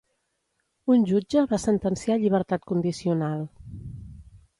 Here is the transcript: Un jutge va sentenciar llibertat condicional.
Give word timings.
Un 0.93 1.03
jutge 1.09 1.43
va 1.51 1.59
sentenciar 1.65 2.17
llibertat 2.23 2.65
condicional. 2.73 3.45